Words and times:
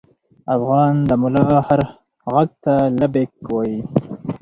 افغان 0.55 0.93
د 1.09 1.11
ملا 1.21 1.57
هر 1.67 1.81
غږ 2.33 2.49
ته 2.63 2.73
لبیک 2.99 3.31
وايي. 3.49 3.79